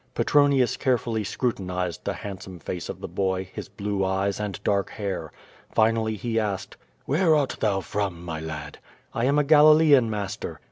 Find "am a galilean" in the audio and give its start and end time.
9.25-10.09